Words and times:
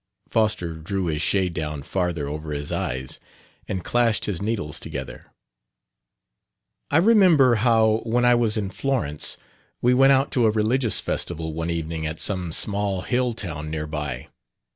Foster 0.27 0.73
drew 0.77 1.05
his 1.05 1.21
shade 1.21 1.53
down 1.53 1.83
farther 1.83 2.27
over 2.27 2.53
his 2.53 2.71
eyes 2.71 3.19
and 3.67 3.83
clashed 3.83 4.25
his 4.25 4.41
needles 4.41 4.79
together. 4.79 5.31
"I 6.89 6.97
remember 6.97 7.53
how, 7.61 8.01
when 8.03 8.25
I 8.25 8.33
was 8.33 8.57
in 8.57 8.71
Florence, 8.71 9.37
we 9.79 9.93
went 9.93 10.11
out 10.11 10.31
to 10.31 10.47
a 10.47 10.49
religious 10.49 10.99
festival 10.99 11.53
one 11.53 11.69
evening 11.69 12.07
at 12.07 12.19
some 12.19 12.51
small 12.51 13.01
hill 13.01 13.35
town 13.35 13.69
near 13.69 13.85
by. 13.85 14.29